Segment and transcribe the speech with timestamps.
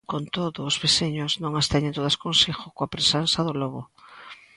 [0.11, 3.81] Con todo, os veciños non as teñen todas consigo coa presenza do lobo.